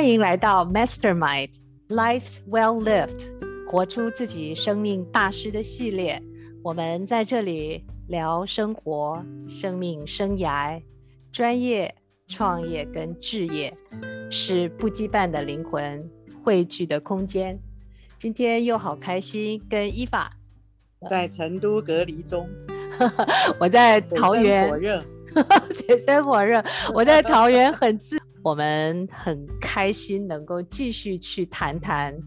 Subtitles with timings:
[0.00, 1.50] 欢迎来到 Mastermind
[1.90, 3.26] Life's Well Lived，
[3.68, 6.22] 活出自己生命大师的系列。
[6.64, 10.80] 我们在这里聊生活、生命、生涯、
[11.30, 11.94] 专业、
[12.26, 13.76] 创业跟置业，
[14.30, 16.02] 是不羁绊的灵魂
[16.42, 17.60] 汇聚的空间。
[18.16, 20.30] 今天又好开心，跟伊法
[21.10, 22.48] 在成都隔离中，
[23.60, 25.04] 我在桃园，火热，
[25.70, 28.18] 水深火热，我在桃园很自。
[28.42, 32.18] 我们很开心能够继续去谈谈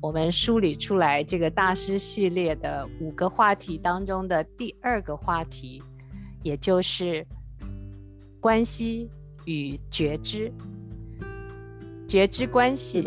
[0.00, 5.82] 我们梳理出来这个大师系列的五个话题当中的第二个话题，
[6.42, 7.24] 也就是
[8.40, 9.08] 关系
[9.44, 10.52] 与觉知。
[12.08, 13.04] 觉知关系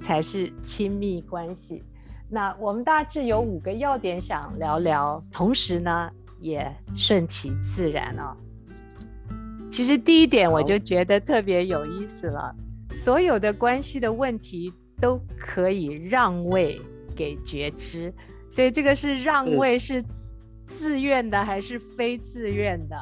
[0.00, 1.84] 才是亲密关系。
[2.28, 6.10] 那我们大致有五个要点想聊聊，同时呢
[6.40, 8.47] 也顺其自然啊、哦。
[9.78, 12.52] 其实第一点我就觉得特别有意思了，
[12.90, 16.80] 所有的关系的问题都可以让位
[17.14, 18.12] 给觉知，
[18.50, 20.02] 所以这个是让位是
[20.66, 22.96] 自愿的还是非自愿的？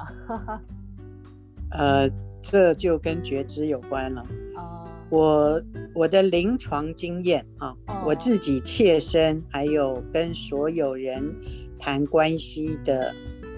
[1.70, 2.10] 呃，
[2.42, 4.27] 这就跟觉知有关了。
[4.56, 5.62] 哦，我
[5.94, 11.34] 我的临床经验啊，哦，我自己切身还有跟所有人
[11.78, 13.14] 谈关系的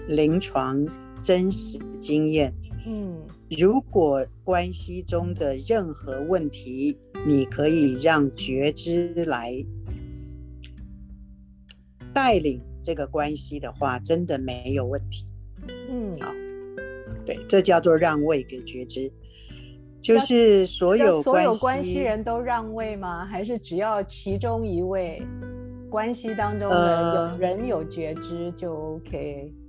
[0.07, 0.87] 临床
[1.21, 2.53] 真实经验。
[2.91, 3.21] 嗯，
[3.55, 9.53] 如果关系中的任何问题，你可以让觉知来
[12.11, 15.25] 带领这个关系的话，真的没有问题。
[15.87, 16.33] 嗯，好，
[17.27, 19.11] 对，这叫做让位给觉知，
[20.01, 23.23] 就是所有所有关系人都让位吗？
[23.23, 25.21] 还是只要其中一位
[25.91, 29.53] 关系当中的有人有觉知就 OK？
[29.53, 29.59] 呃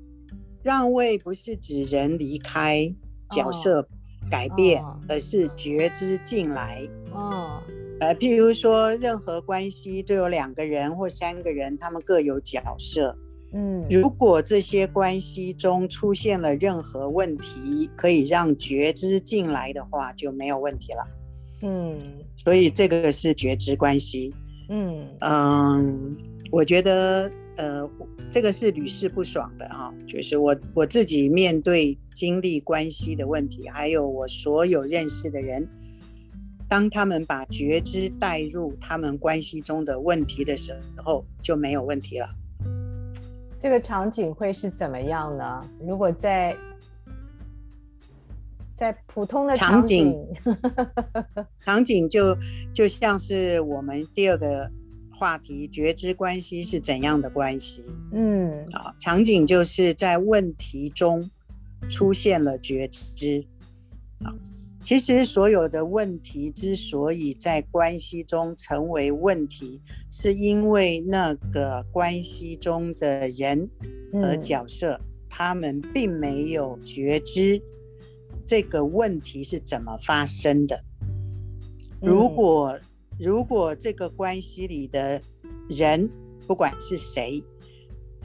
[0.63, 2.95] 让位不是指人离开
[3.31, 3.87] 角色
[4.31, 6.83] 改变，哦、而是觉知进来。
[7.13, 7.63] 哦，
[8.01, 13.17] 呃，譬如说，任何关系都有两个人或三个人，他们各有角色。
[13.53, 21.07] 嗯，如果这些关系中出现了任何问题，可以让觉知进来的话，就没有问题了。
[21.63, 21.99] 嗯，
[22.37, 24.35] 所以这个是觉知关系。
[24.69, 26.17] 嗯嗯，
[26.51, 27.31] 我觉得。
[27.61, 27.87] 呃，
[28.31, 35.69] 这个是屡试不爽的哈，就是我我自己面对经历关系的问题，还有我所有认识的人，
[36.67, 42.31] 当他们把觉知带入他们关系中的问题的时候，就没有问题了。
[43.59, 45.61] 这个场景会是怎么样呢？
[45.87, 46.57] 如果在
[48.75, 50.11] 在普通的场景，
[50.43, 52.35] 场景，场景就
[52.73, 54.73] 就像是我们第二个。
[55.21, 57.85] 话题觉知关系是怎样的关系？
[58.11, 61.31] 嗯，啊，场景就是在问题中
[61.91, 63.45] 出现了觉知。
[64.25, 64.33] 啊，
[64.83, 73.69] 其实所有的问题之所以在关系中成为问题，是因为那个关系中的人
[74.15, 77.61] 和角色，嗯，他们并没有觉知
[78.47, 80.83] 这个问题是怎么发生的。
[82.01, 82.81] 如果，嗯
[83.21, 85.21] 如果这个关系里的
[85.69, 86.09] 人，
[86.47, 87.45] 不管是谁，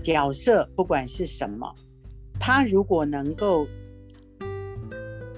[0.01, 1.69] 角色不管是什么，
[2.39, 3.67] 他如果能够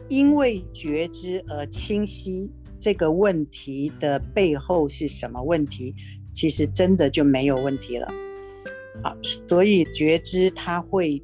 [0.09, 5.91] 因为觉知而清晰这个问题的背后是什么问题，
[6.31, 8.07] 其实真的就没有问题了。
[9.03, 9.18] 好，
[9.50, 11.19] 所以觉知它会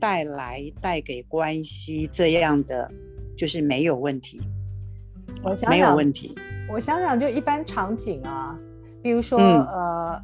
[0.00, 2.90] 带来带给关系这样的，
[3.36, 4.40] 就是没有问题，
[5.42, 6.34] 我想想没有问题。
[6.70, 8.58] 我想想，就一般场景啊，
[9.02, 10.22] 比如说，嗯、呃，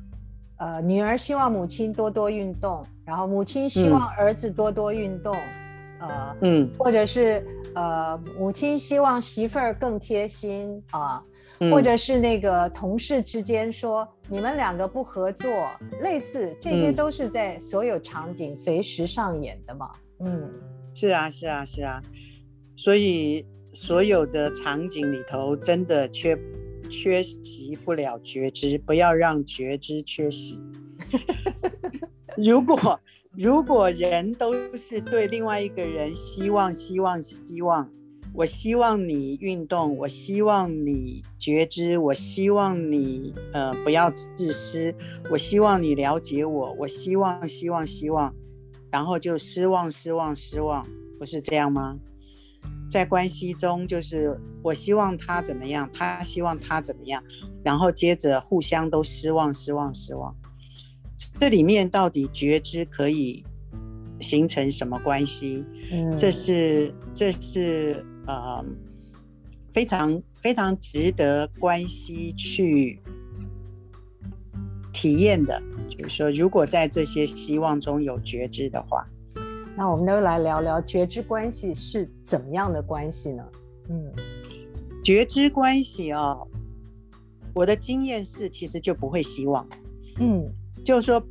[0.59, 5.35] 呃，女儿希望母亲多多运动，然后母亲希望儿子多多运动，
[6.01, 7.43] 嗯、呃，嗯，或者是
[7.75, 11.23] 呃，母亲希望媳妇儿更贴心啊，
[11.71, 15.49] 或者是那个同事之间说你们两个不合作，
[16.03, 19.91] 类似这些都是在所有场景随时上演的嘛，
[20.21, 20.51] 嗯，
[20.95, 22.03] 是啊，是啊，是啊，
[22.77, 23.47] 所以。
[23.75, 26.39] 所有的场景里头，真的缺
[26.89, 30.59] 缺席不了觉知，不要让觉知缺席。
[32.39, 33.01] 如果
[33.37, 37.91] 如果人都是对另外一个人希望希望希望，
[38.33, 44.95] 我希望你运动，我希望你觉知，我希望你呃不要自私，
[45.31, 48.35] 我希望你了解我，我希望希望希望，
[48.91, 50.87] 然后就失望失望失望，
[51.19, 51.99] 不是这样吗？
[52.95, 57.21] 在关系中，就是我希望他怎么样，他希望他怎么样，
[57.65, 60.33] 然后接着互相都失望、失望、失望。
[61.41, 63.45] 这里面到底觉知可以
[64.21, 65.65] 形成什么关系？
[65.91, 68.65] 嗯，这是这是呃
[69.73, 73.03] 非常非常值得关系去
[74.93, 79.05] 体验的，就是说，如果在这些希望中有觉知的话，
[79.77, 83.45] 那我们都来聊聊觉知关系是怎么样的关系呢？
[83.89, 84.13] 嗯，
[85.03, 86.47] 觉知关系哦，
[87.53, 89.67] 我的经验是，其实就不会希望，
[90.21, 90.49] 嗯，
[90.85, 91.23] 就是说，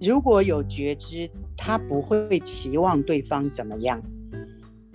[0.00, 4.00] 如果有觉知，他不会期望对方怎么样，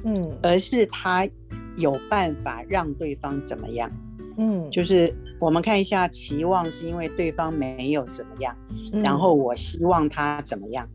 [0.04, 1.27] 嗯，而是他
[1.75, 3.92] 有办法让对方怎么样，
[4.38, 8.56] 嗯，就是我们看一下，期望是因为对方没有怎么样，
[8.94, 10.88] 嗯，然后我希望他怎么样。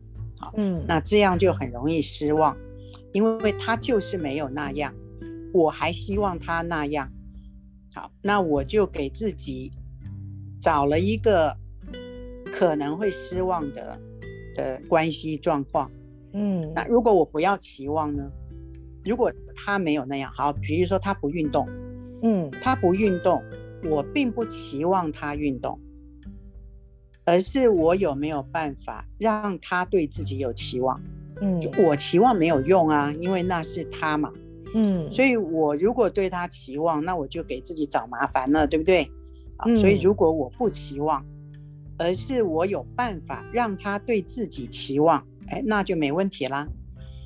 [0.57, 2.57] 嗯，那这样就很容易失望，
[3.13, 4.95] 因为他就是没有那样，
[5.53, 7.11] 我还希望他那样。
[7.95, 9.71] 好，那我就给自己
[10.61, 11.57] 找了一个
[12.53, 13.99] 可能会失望的
[14.55, 15.91] 的关系状况。
[16.33, 18.29] 嗯，那如果我不要期望呢？
[19.05, 21.69] 如果他没有那样，好，比如说他不运动，
[22.23, 23.43] 嗯，他不运动，
[23.85, 25.79] 我并不期望他运动。
[27.25, 31.01] 而是我有没有办法让他对自己有期望？
[31.41, 34.31] 嗯，我期望没有用啊，因为那是他嘛。
[34.75, 39.11] 嗯，所以我如果对他期望，那我就给自己找麻烦了，对不对？
[39.57, 41.25] 啊，所以如果我不期望，
[41.97, 46.69] 而是我有办法让他对自己期望，哎，那就没问题啦。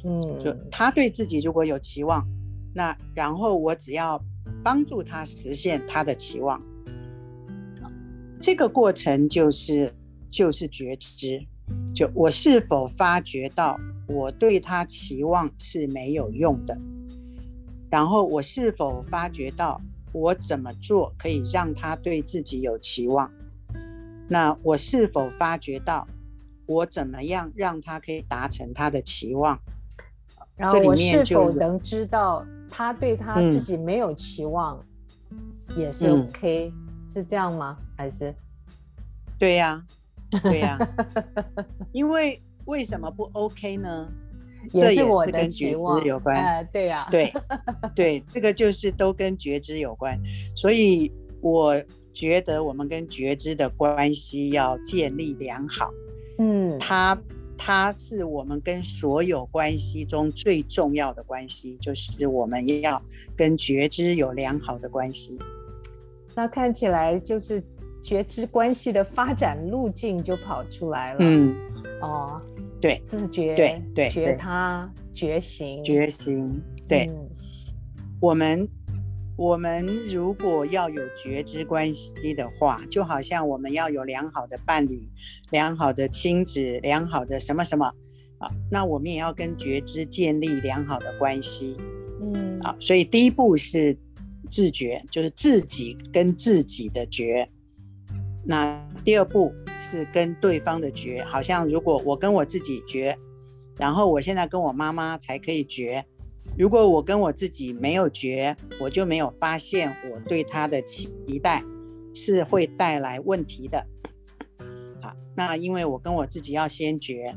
[0.04, 2.26] 嗯，就他对自己如果有期望，
[2.74, 4.22] 那然后我只要
[4.62, 6.62] 帮助他实现他的期望。
[8.40, 9.92] 这个过程就是
[10.30, 11.44] 就是觉知，
[11.94, 16.78] 就我是否发觉到我对他期望是没有用的，
[17.90, 19.80] 然后我是否发觉到
[20.12, 23.30] 我怎么做可以让他对自己有期望，
[24.28, 26.06] 那我是否发觉到
[26.66, 29.58] 我怎么样让他可以达成他的期望，
[30.56, 34.82] 然后我是否能知道他对他自己没有期望
[35.76, 36.72] 也是 OK。
[36.74, 37.76] 嗯是这样吗？
[37.96, 38.34] 还是？
[39.38, 39.82] 对呀，
[40.42, 40.78] 对呀。
[41.92, 44.08] 因为为什么不 OK 呢？
[44.72, 46.36] 也是我的这也是跟觉知有关。
[46.44, 47.32] 呃、对呀、啊，对
[47.94, 50.20] 对，这个就是都跟觉知有关。
[50.54, 51.10] 所以
[51.40, 51.80] 我
[52.12, 55.90] 觉得我们跟觉知的关系要建立良好。
[56.38, 57.16] 嗯，它
[57.56, 63.00] 它是我们跟所有关系中最重要的关系，就是我们要
[63.36, 65.38] 跟觉知有良好的关系。
[66.38, 67.60] 那看起来就是
[68.00, 71.18] 觉知关系的发展路径就跑出来了。
[71.18, 71.52] 嗯，
[72.00, 72.36] 哦，
[72.80, 77.08] 对，自觉，对对，觉他，觉醒，觉醒，对。
[77.08, 77.28] 嗯、
[78.20, 78.68] 我们
[79.36, 85.10] 我们如果要有觉知关系的话，就好像我们要有良好的伴侣、
[85.50, 87.84] 良好的亲子、良好的什么什么
[88.38, 91.76] 啊，那我们也要跟觉知建立良好的关系。
[92.22, 93.98] 嗯，啊，所以第一步是。
[94.50, 97.48] 自觉就是自己跟自己的觉，
[98.46, 103.16] 那第二步是跟对方的觉，好像如果我跟我自己觉，
[103.76, 106.04] 然后我现在跟我妈妈才可以觉，
[106.56, 111.08] 如果我跟我自己没有觉，我就没有发现我对他的期
[111.42, 111.62] 待
[112.14, 113.86] 是会带来问题的。
[115.00, 117.34] 好，那因为我跟我自己要先觉，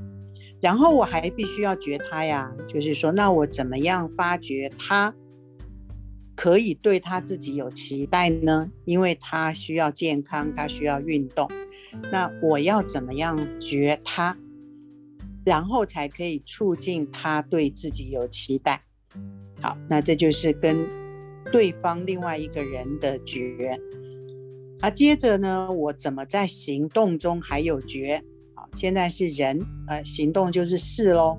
[0.61, 5.13] 然后我还必须要觉他呀，就是说，那我怎么样发觉他？
[6.41, 8.67] 可以对他自己有期待呢？
[8.83, 11.47] 因为他需要健康，他需要运动。
[12.11, 14.35] 那我要怎么样觉他，
[15.45, 18.81] 然后才可以促进他对自己有期待？
[19.61, 20.89] 好，那这就是跟
[21.51, 23.79] 对方另外一个人的觉。
[24.79, 28.19] 啊，接着呢，我怎么在行动中还有觉？
[28.55, 31.37] 好，现在是人，呃，行动就是事喽，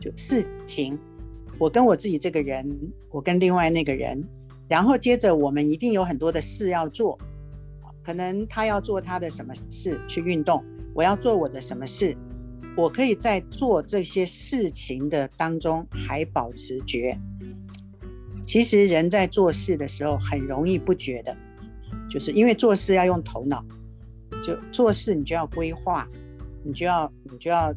[0.00, 0.98] 就事情。
[1.60, 2.66] 我跟我自己这个人，
[3.10, 4.24] 我跟另外那个人，
[4.66, 7.18] 然后接着我们一定有很多的事要做，
[8.02, 10.64] 可能他要做他的什么事去运动，
[10.94, 12.16] 我要做我的什么事，
[12.74, 17.18] 我可以在做这些事情的当中还保持觉。
[18.46, 21.36] 其实人在做事的时候很容易不觉的，
[22.08, 23.62] 就是因为做事要用头脑，
[24.42, 26.08] 就做事你就要规划，
[26.64, 27.70] 你就要你就要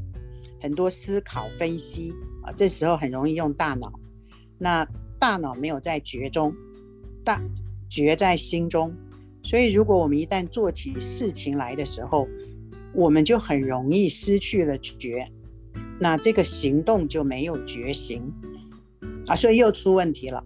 [0.61, 2.13] 很多思考分析。
[2.43, 3.91] 啊，这时候很容易用大脑，
[4.57, 4.85] 那
[5.17, 6.53] 大脑没有在觉中，
[7.23, 7.41] 大
[7.89, 8.93] 觉在心中，
[9.43, 12.27] 所以如果我们一旦做起事情来的时候，
[12.93, 15.25] 我们就很容易失去了觉，
[15.99, 18.21] 那这个行动就没有觉行，
[19.27, 20.43] 啊，所以又出问题了，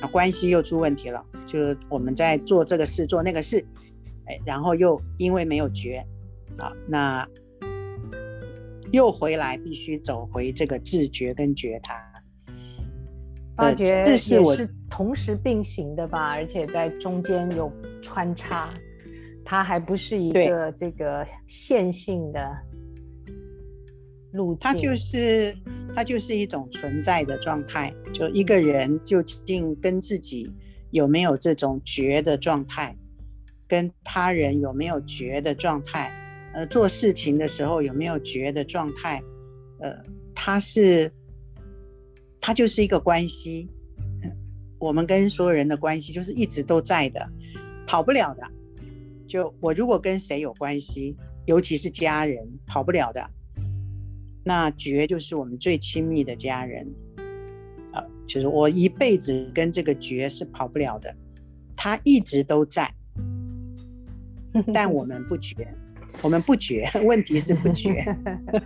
[0.00, 3.64] 啊，关系又出问题了，就是我们在做这个事做那个事，
[4.24, 6.04] 哎，然后又因为没有觉，
[6.58, 7.28] 啊，那。
[8.92, 11.94] 又回来，必须走回这个自觉跟觉他。
[13.56, 18.72] 发觉也是同时并行的吧，而且在中间有穿插，
[19.44, 22.56] 它还不是一个这个线性的
[24.32, 24.58] 路径。
[24.60, 25.56] 它就是
[25.94, 30.52] 它就是一种存在的状态，就一个人究竟跟自己
[30.90, 32.94] 有没有这种觉的状态，
[33.66, 36.12] 跟他人有没有觉的状态，
[36.56, 39.22] 呃，做事情的时候有没有觉的状态，
[39.78, 39.94] 呃，
[40.34, 41.12] 它是。
[42.38, 43.68] 它就是一个关系，
[44.78, 47.28] 我们跟所有人的关系就是一直都在的，
[47.84, 48.46] 跑不了的。
[49.26, 53.30] 就我如果跟谁有关系，尤其是家人，跑不了的。
[54.44, 56.86] 那觉就是我们最亲密的家人，
[57.90, 61.12] 啊，就是我一辈子跟这个觉是跑不了的，
[61.74, 62.94] 他一直都在，
[64.72, 65.66] 但我们不觉。
[66.22, 68.04] 我们不觉， 问题是不觉。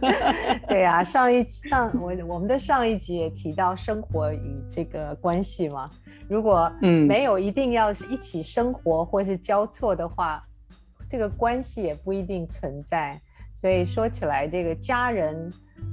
[0.69, 5.91] 对啊，上一上我我们的上一集也提到生活与这个关系嘛。
[6.29, 10.77] 如果嗯没有一定要一起生活或是交错的话，嗯、
[11.09, 13.21] 这个关系也不一定存在。
[13.53, 15.35] 所以说起来，这个家人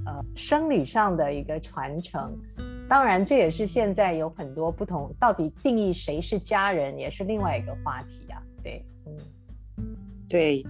[0.06, 2.38] 呃生理上的一个传承，
[2.88, 8.40] 当然这也是现在有很多不同，到底定义谁是家人也是另外一个话题啊。
[8.64, 9.18] 对，嗯，
[10.30, 10.64] 对。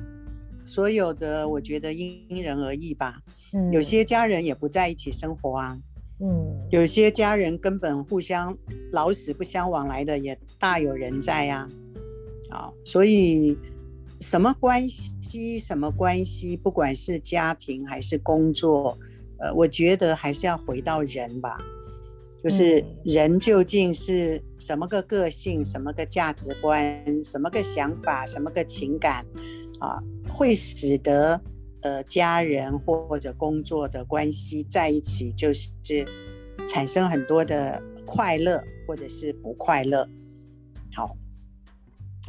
[0.68, 3.22] 所有的我觉得因人而异吧，
[3.54, 5.80] 嗯，有些家人也不在一起生活啊，
[6.20, 8.56] 嗯，有些家人根本互相
[8.92, 11.68] 老死不相往来的也大有人在呀，
[12.50, 13.58] 啊，所以
[14.20, 18.98] 什么关系什么关系，不管是家庭还是工作，
[19.40, 21.58] 呃，我觉得还是要回到人吧，
[22.44, 29.26] 就是人究竟是什么个个性，什么个价值观，什么个想法，什么个情感，
[29.80, 30.02] 啊。
[30.30, 31.42] 会使得
[31.82, 35.72] 呃家人或者工作的关系在一起，就是
[36.68, 40.08] 产生很多的快乐或者是不快乐。
[40.94, 41.16] 好，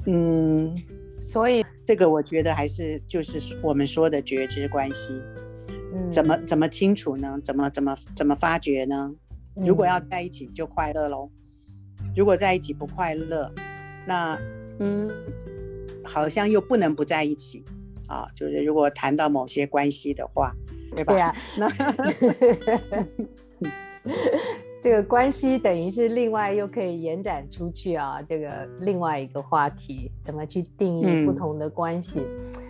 [0.07, 0.75] 嗯，
[1.19, 5.21] 所以这个我觉得还是就是我们说的觉知关系。
[5.95, 7.39] 嗯，怎么怎么清楚呢？
[7.43, 9.15] 怎么怎么怎么发觉呢？
[9.57, 11.31] 如果要在一起就快乐喽。
[12.17, 13.53] 如果在一起不快乐，
[14.07, 14.39] 那
[14.79, 15.11] 嗯，
[16.09, 17.65] 好像又不能不在一起。
[18.09, 20.55] 啊，就是如果谈到某些关系的话，
[20.97, 21.13] 对吧？
[21.13, 21.69] 对啊，那
[24.81, 32.21] 这个关系等于是另外又可以延展出去啊，这个另外一个话题，怎么去定义不同的关系？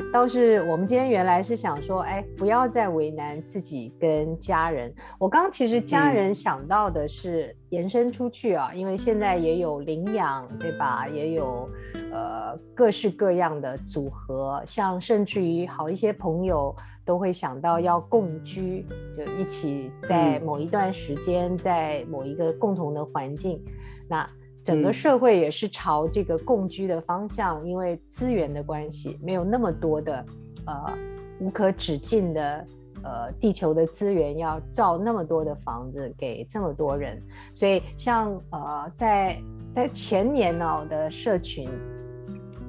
[0.01, 4.93] 嗯、倒是我们今天原来是想说，哎，不要再为难自己跟家人。
[5.19, 11.07] 我刚刚其实家人想到的是延伸出去啊，嗯、因为现在也有领养，对吧？
[11.09, 11.69] 也有
[12.11, 16.75] 呃各式各样的组合，像甚至于好一些朋友。
[17.09, 18.85] 都会想到要共居，
[19.17, 23.65] 就一起在某一段时间，在某一个共同的环境。
[24.07, 24.29] 那
[24.69, 30.23] 整个社会也是朝这个共居的方向，因为资源的关系，没有那么多的
[30.67, 30.99] 呃
[31.41, 32.67] 无可止境的
[33.03, 37.19] 呃地球的资源要造那么多的房子给这么多人，
[37.55, 39.41] 所以像呃在
[39.73, 41.67] 在前年呢的社群。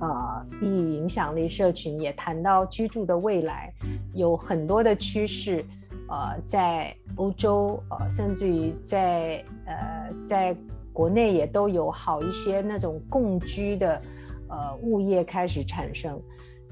[0.01, 3.69] 呃，意义影响力社群也谈到居住的未来，
[4.13, 5.61] 有很多的趋势。
[6.07, 10.55] 呃，在欧洲，呃，甚至于在呃，在
[10.99, 14.01] 国内也都有好一些那种共居的
[14.49, 16.21] 呃物业开始产生。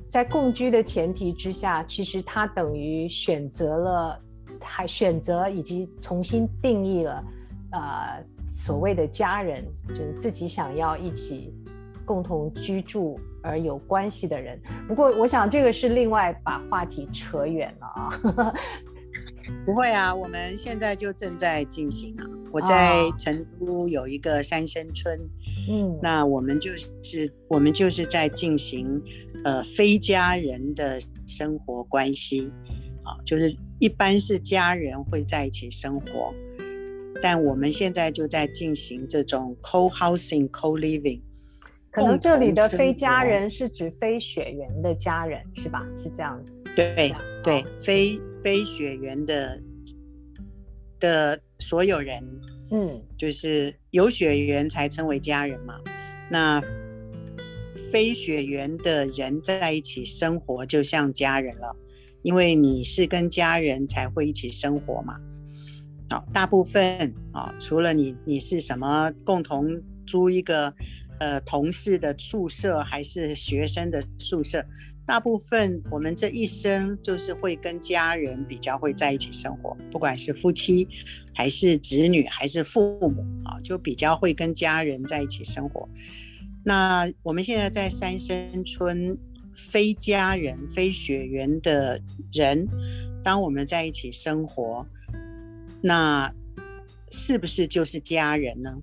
[0.10, 4.19] 在共居的前提之下，其实它等于选择了，
[4.60, 7.24] 还选择以及重新定义了
[7.72, 11.53] 呃所谓的家人，就是自己想要一起。
[12.05, 14.57] 共同居住而有关系的人，
[14.88, 18.10] 不过我想这个是另外把话题扯远了啊。
[19.65, 22.24] 不会啊，我们现在就正在进行啊。
[22.57, 25.15] 我在成都有一个三生村，
[25.69, 26.71] 嗯，那我们就
[27.03, 28.99] 是我们就是在进行
[29.43, 32.51] 呃非家人的生活关系
[33.03, 36.33] 啊，就是一般是家人会在一起生活，
[37.21, 41.21] 但我们现在就在进行这种 co-housing、co-living。
[41.91, 45.85] 可能这里的非家人是指非血缘的家人，是吧？
[45.95, 46.51] 是这样子。
[46.75, 49.61] 对对，非非血缘的
[50.99, 52.23] 的所有人，
[52.71, 55.79] 嗯，就是有血缘才称为家人嘛。
[56.29, 56.61] 那
[57.91, 61.75] 非血缘的人在一起生活，就像家人了，
[62.21, 65.15] 因为你是跟家人才会一起生活嘛。
[66.09, 70.73] 好，大部分啊，除了你你是什么共同租一个。
[71.19, 74.63] 呃同事的宿舍，还是学生的宿舍，
[75.07, 80.85] 大部分我们这一生就是会跟家人比较会在一起生活，不管是夫妻，
[81.33, 85.87] 还是子女，还是父母啊，就比较会跟家人在一起生活。
[86.61, 89.17] 那我们现在在三生村，
[89.55, 92.01] 非家人、非血缘的
[92.33, 92.67] 人，
[93.23, 94.85] 当我们在一起生活，
[95.81, 96.29] 那
[97.11, 98.77] 是不是就是家人呢？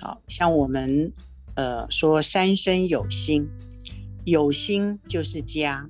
[0.00, 1.12] 好像我们
[1.54, 3.48] 呃说三生有心，
[4.30, 5.88] 有心就是家。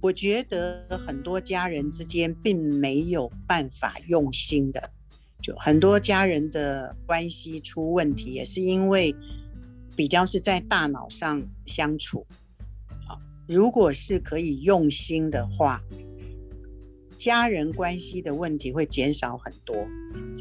[0.00, 4.90] 我觉得很多家人之间并没有办法用心的，
[5.42, 9.14] 就很多家人的关系出问题，也是因为。
[9.96, 12.26] 比较是在大脑上相处，
[13.06, 15.82] 好，如果是可以用心的话，
[17.18, 19.76] 家人关系的问题会减少很多，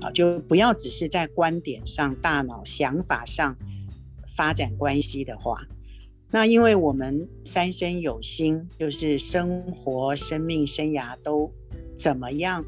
[0.01, 3.53] 啊，就不要只是在观点上、大脑想法上
[4.34, 5.68] 发展关系的话，
[6.32, 11.52] 那因为我们三生有心，就是生活、生命、生涯都
[11.98, 12.64] 怎么样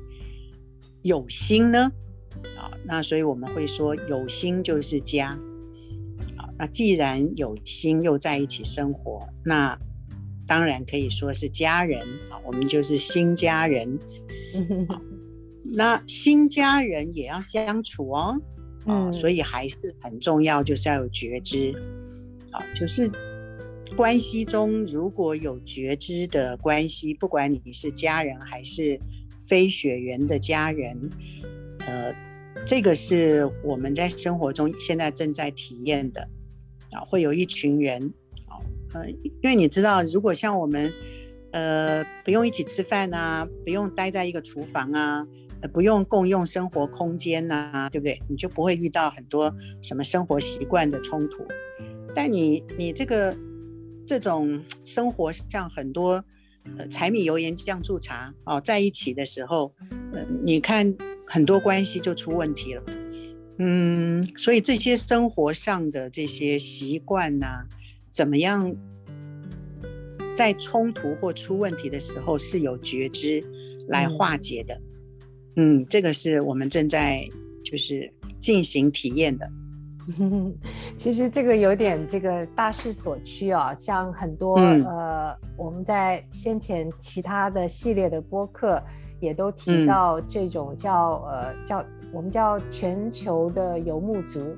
[1.03, 1.91] 有心呢？
[2.57, 5.37] 啊，那所以我们会说，有心就是家。
[6.57, 9.77] 那既然有心又在一起生活，那
[10.47, 13.99] 当然可以说是家人啊，我们就是新家人。
[15.63, 18.41] 那新家人也要相处哦，
[18.85, 21.73] 啊，所以还是很重要，就是要有觉知
[22.51, 23.09] 啊，就是
[23.95, 28.99] 关系中如果有觉知的关系，不管你是家人还是
[29.43, 31.09] 非血缘的家人，
[31.85, 32.13] 呃，
[32.65, 36.27] 这个是我们在生活中现在正在体验的。
[36.93, 38.13] 啊，会有一群人，
[38.49, 38.59] 啊，
[38.93, 40.91] 呃，因为你知道，如果像我们，
[41.51, 45.25] 呃，不用一起吃饭啊，不用待在一个厨房啊，
[45.71, 48.21] 不用共用生活空间呐，啊，对不对？
[48.27, 51.45] 你就不会遇到很多什么生活习惯的冲突。
[52.13, 53.33] 但你你这个
[54.05, 56.23] 这种生活上很多，
[56.77, 59.73] 呃，柴米油盐酱醋茶哦，在一起的时候，
[60.13, 62.83] 呃，你看很多关系就出问题了。
[63.59, 67.45] 嗯，所以这些生活上的这些习惯呢，
[68.09, 68.75] 怎么样
[70.33, 73.43] 在冲突或出问题的时候是有觉知
[73.87, 74.81] 来化解的？
[75.55, 77.27] 嗯，嗯，这个是我们正在
[77.63, 79.51] 就是进行体验的。
[80.97, 88.81] 其实这个有点这个大势所趋啊，像很多、嗯、呃，我们在先前其他的系列的播客
[89.19, 91.85] 也都提到这种叫、嗯、呃叫。
[92.13, 94.53] 我们叫全球的游牧族，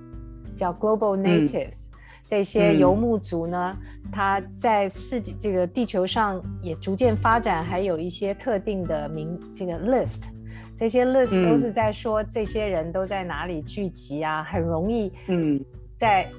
[0.55, 1.85] 叫 Global Natives。
[1.85, 1.89] 嗯、
[2.25, 3.77] 这些游牧族呢，
[4.11, 10.23] 它在世界这个地球上也逐渐发展，还有一些特定的名这个 list。
[10.75, 15.11] 这些 list 都是在说这些人都在哪里聚集啊，嗯、很容易。
[15.27, 15.63] 嗯，
[15.97, 16.29] 在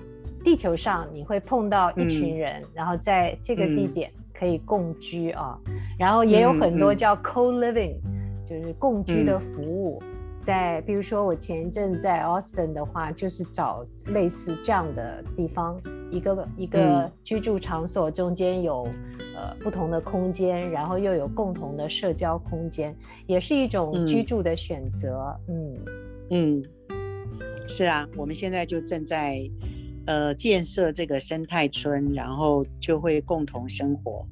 [0.42, 5.58] 地球上你会碰到一群人，嗯、然后在这个地点可以共居啊。
[5.66, 10.02] 嗯、然后也有很多叫 co-living，、嗯、就是共居的服务。
[10.02, 10.08] 嗯
[10.44, 15.80] 在，比如说我前一阵在 Austin 的话，就是找类似这样的地方，
[16.14, 18.86] 一个一个居住场所中间有、
[19.18, 22.96] 嗯、呃不同的空间，然后又有共同的社交空间，
[23.26, 25.34] 也是一种居住的选择。
[25.48, 25.74] 嗯
[26.30, 26.64] 嗯，
[27.68, 29.38] 是啊，我们现在就正在
[30.06, 34.26] 呃建设这个生态村，然后就会共同生活，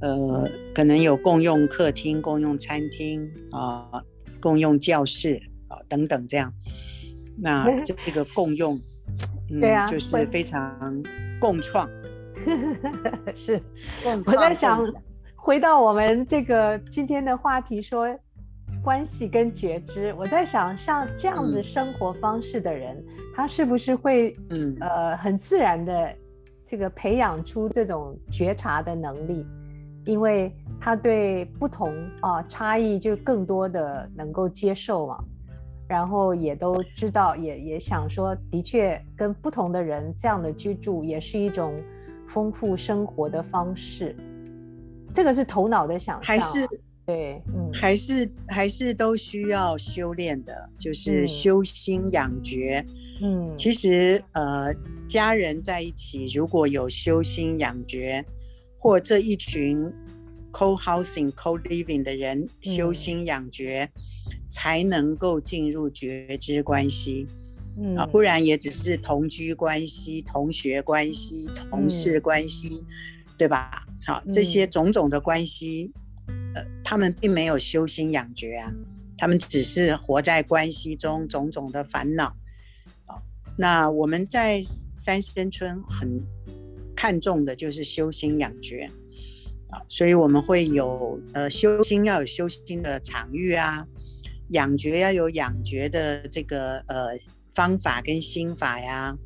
[0.00, 3.88] 呃，可能有共用客厅、共用餐厅啊。
[3.92, 4.04] 呃
[4.38, 6.52] 共用教室啊，等等，这样，
[7.38, 8.78] 那 这个共用，
[9.48, 11.02] 对啊，就是非常
[11.40, 11.88] 共创，
[13.36, 13.60] 是。
[14.24, 14.80] 我在想，
[15.34, 18.08] 回到我们这个今天的话题，说
[18.82, 23.02] 关系跟觉知，我在想，像这样子生活方式的人，
[23.34, 26.14] 他是不是会，嗯，呃，很自然的
[26.62, 29.46] 这个培养出这种觉察的能力？
[30.04, 35.18] 因为他对不同啊差异就更多的能够接受嘛，
[35.88, 41.74] 然后也都知道，也也想说，的确跟不同的人这样的居住也是一种
[42.26, 44.14] 丰富生活的方式。
[45.12, 46.66] 这个是头脑的想象，还是
[47.06, 52.84] 对，嗯，还是还是都需要修炼的，就是修心养觉。
[53.22, 54.74] 嗯，其实呃，
[55.08, 58.24] 家人在一起如果有修心养觉。
[58.78, 59.90] 或这一群
[60.52, 64.02] co-housing、co-living 的人修心养觉，嗯、
[64.56, 67.26] 才能够进入觉知关系。
[67.78, 72.86] 嗯、啊，不然也只是同居关系、同学关系、同事关系，嗯、
[73.36, 73.86] 对吧？
[74.06, 75.92] 好，这些种种的关系，
[76.28, 78.72] 嗯、呃，他们并没有修心养觉啊，
[79.18, 82.34] 他们只是活在关系中种种的烦恼。
[83.58, 84.62] 那我们在
[84.96, 86.18] 三生村很
[86.96, 88.90] 看重的就是修心养觉
[89.68, 93.86] 啊，所以我们会有呃修心要有修心的场域啊，
[94.50, 97.18] 养觉要有养觉的这个呃
[97.54, 99.16] 方法跟心法呀，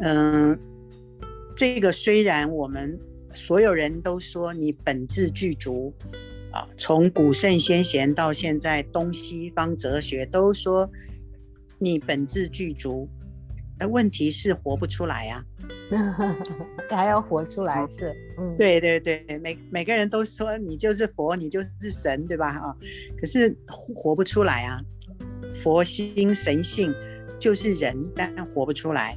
[0.00, 0.58] 嗯、
[1.54, 2.98] 这个虽然我们
[3.34, 5.94] 所有人都说你本质具足
[6.52, 10.90] 啊，从古圣先贤到现在东西方哲学都说
[11.78, 13.08] 你本质具足。
[13.80, 15.42] 那问题是活不出来呀、
[15.90, 16.36] 啊，
[16.90, 22.48] 还要活出来是，嗯，对对对，每每个人都说你就是佛，你就是神，对吧？
[22.48, 22.76] 啊，
[23.18, 23.56] 可是
[23.94, 24.82] 活不出来啊，
[25.50, 26.94] 佛心神性
[27.38, 29.16] 就是人，但活不出来，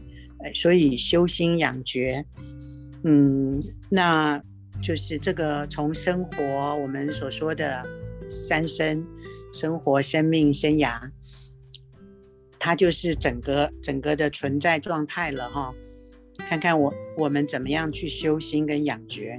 [0.56, 2.26] 所以修心养觉，
[3.04, 4.42] 嗯，那
[4.82, 6.44] 就是这个从生活
[6.78, 7.86] 我们所说的
[8.30, 9.06] 三生，
[9.52, 11.02] 生活、生命、生涯。
[12.66, 15.74] 它就是整个整个的存在状态了哈，
[16.48, 19.38] 看看我我们怎么样去修心跟养觉。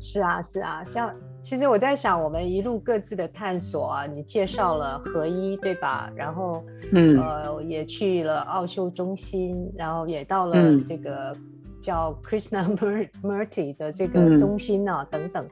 [0.00, 6.10] 是啊是啊，像其实我在想，我们一路各自的探索啊，你介绍了合一对吧？
[6.16, 11.30] 然后嗯呃也去了奥修中心，然后也到了这个
[11.82, 15.46] 叫 Krishnamurti 的这个中心啊、嗯、等等，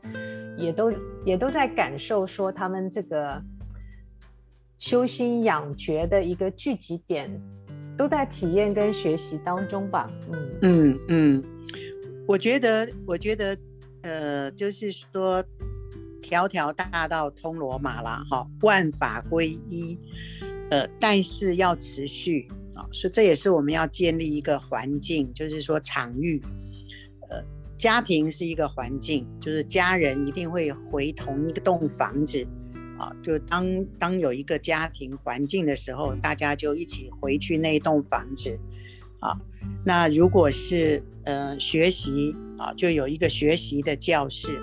[0.56, 0.90] 也都
[1.26, 3.42] 也都在感受说他们这个。
[4.82, 7.30] 修心养觉的一个聚集点，
[7.96, 10.10] 都在体验跟学习当中吧。
[10.32, 11.44] 嗯嗯嗯，
[12.26, 13.56] 我觉得，我觉得，
[14.02, 15.40] 呃，就是说，
[16.20, 19.96] 条条大道通罗马啦，哈，万法归一，
[20.72, 26.42] 呃，但是要持续啊，所以这也是我们要建立一个环境，就是说场域，
[27.30, 27.40] 呃，
[27.76, 32.44] 家庭是一个环境，就是家人一定会回同一个栋房子。
[33.22, 38.58] 就当当有一个家庭环境的时候，大家就一起回去那一栋房子，
[39.20, 39.38] 啊，
[39.84, 44.60] 那如果是呃学习啊，就有一个学习的教室，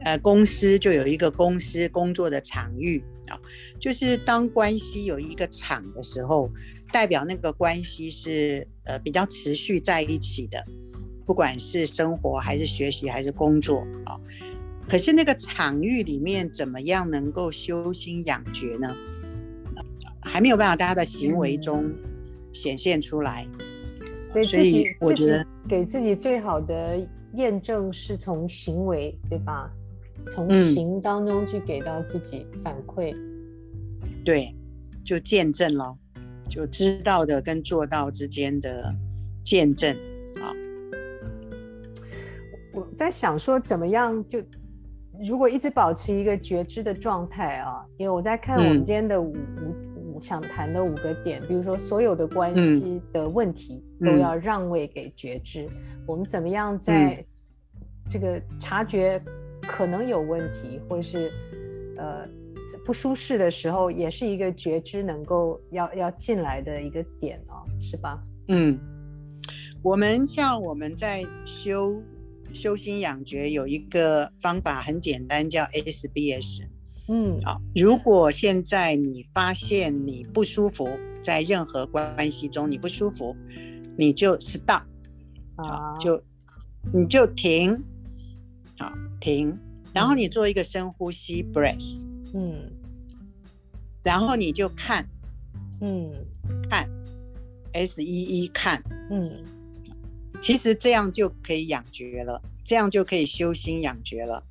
[0.00, 3.40] 呃，公司就有一个公司工作的场域啊，
[3.80, 6.50] 就是当关系有一个场的时候，
[6.92, 10.62] 代表那个关系是呃比较持续在一起的，
[11.26, 14.20] 不管是生活还是学习还是工作啊。
[14.88, 18.94] 可是那个场域里面怎么样能够修心养觉呢？
[20.20, 21.92] 还没有办法大家的行为中
[22.52, 23.46] 显现出来。
[23.58, 26.98] 嗯、所以自己我觉得给自己最好的
[27.34, 29.70] 验证是从行为，对吧？
[30.30, 33.14] 从行当中去给到自己反馈。
[33.14, 34.54] 嗯、对，
[35.04, 35.96] 就见证了，
[36.48, 38.94] 就知道的跟做到之间的
[39.44, 39.94] 见证
[40.40, 40.52] 啊。
[42.72, 44.42] 我在想说，怎么样就。
[45.22, 57.24] 如果一直保持一个觉知的状态啊，因为我在看我们今天的五、嗯、五五想谈的五个点，比如说所有的关系的问题都要让位给觉知，嗯、我们怎么样在
[58.08, 59.22] 这个察觉
[59.62, 61.30] 可能有问题、嗯、或者是
[61.96, 62.26] 呃
[62.84, 68.20] 不舒适的时候，也是一个觉知能够要要进来的一个点啊，是吧？
[68.48, 68.78] 嗯，
[69.82, 72.02] 我们像我们在修。
[72.54, 76.62] 修心养觉有一个方法很简单，叫 SBS。
[77.08, 80.88] 嗯，好，如果现在你发现你不舒服，
[81.22, 83.36] 在任何关系中你不舒服，
[83.98, 84.84] 你就 stop，
[85.56, 86.22] 啊，就
[86.92, 87.78] 你就停，
[88.78, 88.90] 好，
[89.20, 89.54] 停，
[89.92, 92.70] 然后你做一个深呼吸 breath，嗯，
[94.02, 95.06] 然后你就看，
[95.82, 96.10] 嗯，
[96.70, 96.88] 看
[97.72, 99.44] ，S E E 看，嗯。
[100.44, 104.44] 其实这样就可以养觉了，这样就可以修心养觉了，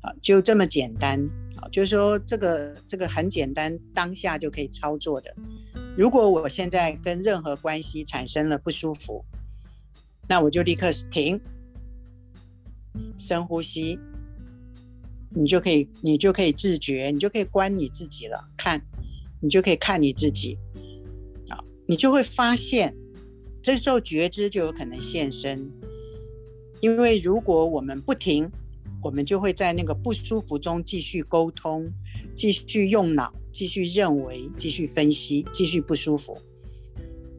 [0.00, 1.18] 啊，就这么简单
[1.56, 5.34] 啊，就是说这个这个很简单，当下就可以操作的。
[5.98, 9.24] 如果我现在跟任何关系产生了不舒服，
[10.28, 11.40] 那我就立刻停，
[13.18, 13.98] 深呼吸，
[15.30, 18.80] 你就可以你就可以自觉，你就可以观你自己了，看，
[19.40, 20.56] 你就可以看你自己，
[21.48, 22.94] 啊，你就会发现。
[23.64, 25.66] 这时候觉知就有可能现身，
[26.82, 28.46] 因为如果我们不停，
[29.02, 31.90] 我们就会在那个不舒服中继续沟通，
[32.36, 36.38] 继续用脑，继续认为，继续分析，继续不舒服。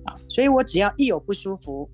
[0.05, 1.87] 啊，所以我只要一有不舒服，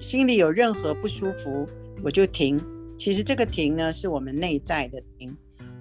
[0.00, 1.64] 心里有任何不舒服，
[2.02, 2.58] 我就停。
[2.98, 5.32] 其实这个停呢，是我们内在的停。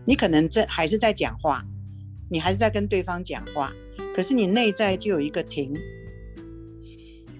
[0.05, 1.65] 你可能这还是在讲话，
[2.29, 3.73] 你还是在跟对方讲话，
[4.13, 5.75] 可是你内在就有一个停。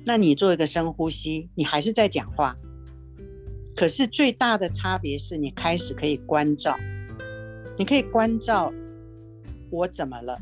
[0.08, 2.56] 那你做一个深呼吸，你还是在讲话，
[3.76, 6.78] 可是最大的差别是你开始可以关照，
[7.78, 8.74] 你可以关照
[9.70, 10.39] 我怎么了，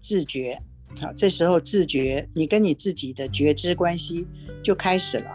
[0.00, 0.60] 自觉，
[1.00, 4.26] 好，这时候自觉，你跟你自己的觉知关系
[4.60, 5.30] 就开始了。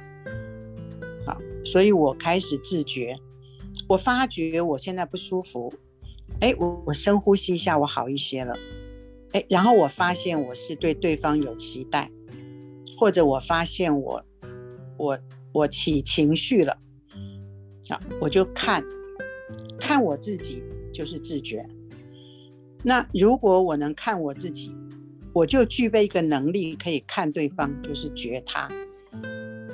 [1.25, 3.17] 好，所以我开始自觉，
[3.88, 5.73] 我发觉我现在不舒服，
[6.41, 8.53] 哎，我我深呼吸一下，我好一些了。
[9.31, 12.12] 哎，然后我发现我是对对方有期待，
[13.01, 14.23] 或者我发现我
[14.95, 15.19] 我
[15.53, 16.77] 我起情绪了，
[17.89, 18.85] 啊，我就看
[19.79, 20.61] 看我自己
[20.93, 21.67] 就是自觉。
[22.83, 24.71] 那如果我能看我自己，
[25.33, 28.69] 我就具备一个能力，可以看对方，就是觉他。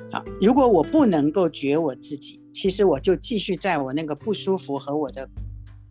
[0.09, 5.29] 好，如果我不能够觉我自己，其实我就继续在我那个不舒服和我的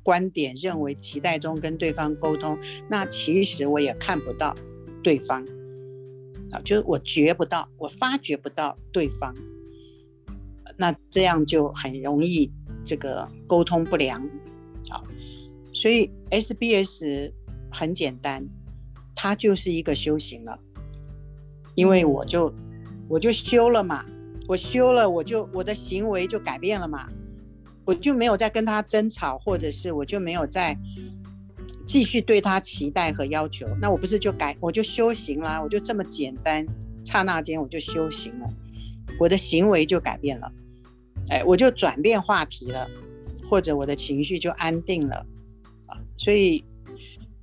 [0.03, 4.57] 观点、认为、期待中跟对方沟通，那其实我也看不到
[5.03, 5.47] 对方。
[6.51, 9.35] 啊，就是我觉不到，我发觉不到对方，
[10.77, 12.51] 那这样就很容易
[12.85, 14.21] 这个沟通不良。
[14.91, 15.03] 啊，
[15.73, 17.33] 所以 SBS
[17.71, 18.47] 很简单。
[19.19, 20.61] 它就是一个修行了，
[21.75, 22.55] 因为我就
[23.09, 24.05] 我就修了嘛，
[24.47, 27.09] 我修了，我就我的行为就改变了嘛，
[27.87, 30.79] 我就没有再跟他争吵，或者是我就没有再
[31.87, 36.67] 继续对他期待和要求，那我不是就改，我就修行啦，我就这么简单，
[37.05, 38.49] 刹那间我就修行了，
[39.19, 40.53] 我的行为就改变了，
[41.31, 42.89] 哎，我就转变话题了，
[43.49, 45.27] 或者我的情绪就安定了，
[45.87, 46.65] 啊，所以，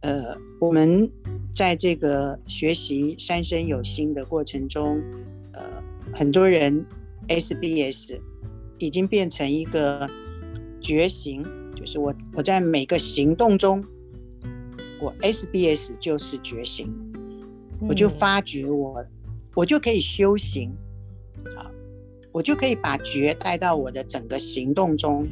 [0.01, 1.09] 呃，我们。
[1.55, 4.99] 在这个学习三生有幸的过程中，
[5.51, 5.61] 呃，
[6.11, 6.83] 很多人
[7.27, 8.19] SBS
[8.79, 10.09] 已经变成一个
[10.81, 13.85] 觉醒，就是我我在每个行动中，
[15.03, 16.89] 我 SBS 就是觉醒，
[17.89, 19.05] 我就发觉我，
[19.53, 20.71] 我就可以修行，
[21.57, 21.69] 啊，
[22.31, 25.27] 我就可以把觉带到我的整个行动中，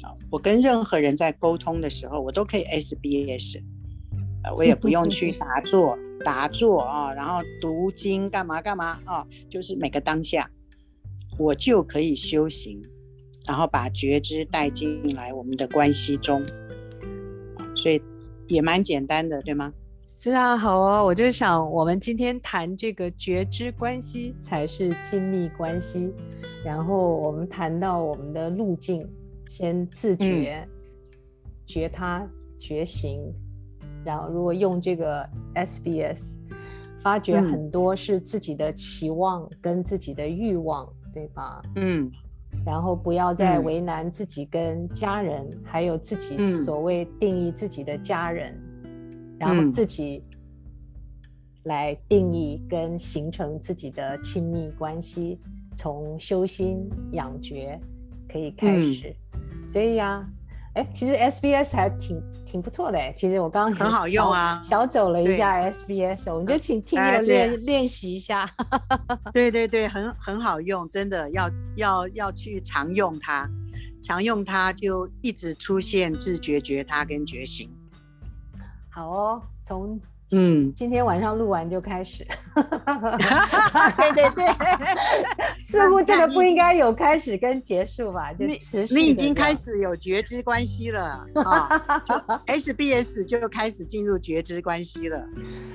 [0.00, 3.62] 啊，我跟任何人在沟通的时候，我都可以 SBS。
[4.56, 10.50] 我也不用去 打坐，打坐啊，然后读经干嘛干嘛啊，就是每个当下，
[11.38, 12.80] 我就可以修行，
[13.46, 16.42] 然后把觉知带进来我们的关系中，
[17.76, 18.02] 所以
[18.52, 19.72] 也蛮简单的，对吗？
[20.18, 26.12] 是啊，好啊，我就想我们今天谈这个觉知关系才是亲密关系，
[26.64, 29.04] 然后我们谈到我们的路径，
[29.48, 30.68] 先自觉，嗯、
[31.66, 32.24] 觉他，
[32.58, 33.20] 觉醒。
[34.04, 36.36] 然后，如果用这个 SBS，
[37.02, 41.60] 发觉很多是自己的期望跟自己的欲望，嗯、对吧？
[41.76, 42.10] 嗯。
[42.64, 50.22] 然后不要再为难自己跟家人，嗯、还有自己所谓定义自己的家人，嗯、然后自己
[51.64, 55.38] 来定义跟形成自己的亲密关系，
[55.74, 57.80] 从修心养觉
[58.28, 59.14] 可以开始。
[59.34, 60.28] 嗯、所以呀、啊。
[60.74, 63.12] 哎，其实 SBS 还挺挺不错的哎。
[63.14, 68.48] 其实我刚刚很好用啊，小走了一下 SBS，我们就请听友练、呃、练习一下。
[69.34, 73.46] 对对对，很很好用，真的要要要去常用它，
[74.02, 77.70] 常用它就一直出现自觉觉他跟觉醒。
[78.88, 80.00] 好哦，从。
[80.34, 82.26] 嗯，今天晚上录完就开始。
[82.56, 84.46] 对对对，
[85.72, 88.30] 似乎这个不应该有开始跟结束吧？
[88.38, 88.46] 你
[88.94, 92.14] 你已经开始有觉知关系了啊， 就
[92.46, 95.24] SBS 就开始进入觉知关系了，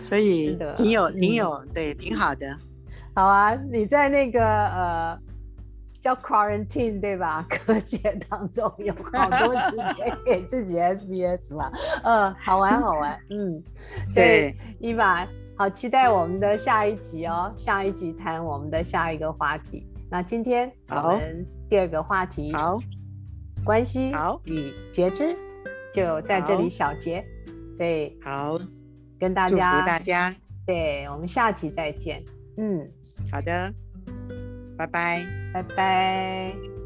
[0.01, 2.57] 所以挺有挺有对，挺好的。
[3.15, 5.19] 好啊，你在那个呃。
[5.99, 7.45] 叫 quarantine 对吧？
[7.65, 7.97] 隔绝
[8.29, 11.69] 当中有好多时间给自己 SBS 嘛，
[12.05, 13.61] 嗯，好玩好玩，嗯，
[14.09, 15.27] 所以伊娃
[15.57, 19.87] 好期待我们的下一集哦，下一集谈我们的下一个话题。
[20.07, 22.79] 那今天我们第二个话题好，
[23.65, 24.39] 关系好。
[24.45, 25.35] 与觉知
[25.91, 27.25] 就在这里小结，
[27.75, 28.59] 所以好。
[29.19, 30.35] 跟大家祝福大家，
[30.67, 32.23] 对，我们下集再见，
[32.57, 32.87] 嗯，
[33.31, 33.73] 好的。
[34.77, 36.76] 拜拜，拜拜。